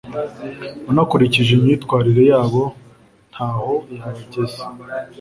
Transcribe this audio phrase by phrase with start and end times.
[0.89, 2.63] unakurikije imyitwarire yabo
[3.31, 4.63] ntahoyabageza